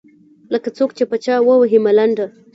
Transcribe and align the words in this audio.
لکــــه 0.51 0.71
څــوک 0.77 0.91
چې 0.97 1.03
په 1.09 1.17
چـــا 1.23 1.35
ووهي 1.39 1.79
ملـــنډه. 1.85 2.25